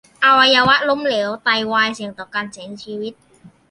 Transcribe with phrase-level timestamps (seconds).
[0.23, 3.13] อวัยวะล้มเหลว ไตวาย เสี่ยงต่อการเสียชีวิต